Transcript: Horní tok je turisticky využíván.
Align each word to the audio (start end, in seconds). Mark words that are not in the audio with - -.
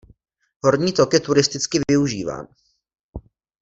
Horní 0.63 0.93
tok 0.93 1.13
je 1.13 1.19
turisticky 1.19 1.79
využíván. 1.91 2.47